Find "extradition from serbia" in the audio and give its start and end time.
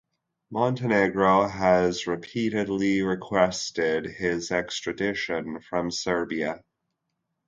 4.51-6.63